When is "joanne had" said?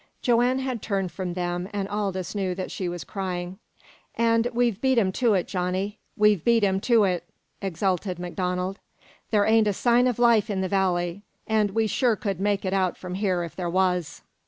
0.23-0.81